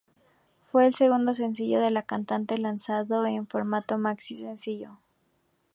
Fue 0.63 0.87
el 0.87 0.95
segundo 0.95 1.31
sencillo 1.35 1.79
de 1.79 1.91
la 1.91 2.01
cantante 2.01 2.57
lanzado 2.57 3.23
en 3.27 3.45
formato 3.45 3.99
maxi 3.99 4.35
sencillo. 4.35 4.97